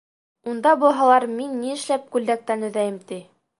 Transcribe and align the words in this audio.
Унда 0.53 0.71
булһалар, 0.83 1.27
мин 1.35 1.53
ни 1.59 1.71
эшләп 1.75 2.09
күлдәктән 2.17 2.69
өҙәйем, 2.73 3.01
ти. 3.13 3.25